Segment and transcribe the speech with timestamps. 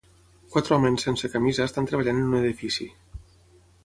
[0.53, 2.89] Quatre homes sense camisa estan treballant en un edifici.